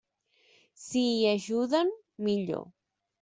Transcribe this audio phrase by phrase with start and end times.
[0.85, 1.91] Si hi ajuden,
[2.29, 2.65] millor.